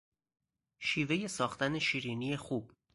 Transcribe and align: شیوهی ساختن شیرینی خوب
شیوهی 0.79 1.27
ساختن 1.27 1.79
شیرینی 1.79 2.37
خوب 2.37 2.71